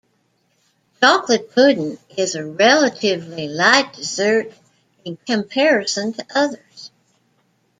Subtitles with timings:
[0.99, 4.51] Chocolate pudding is a relatively light dessert
[5.05, 6.89] in comparison to others.